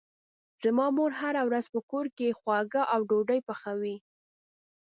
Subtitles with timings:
[0.63, 3.95] زما مور هره ورځ په کور کې خواږه او ډوډۍ پخوي.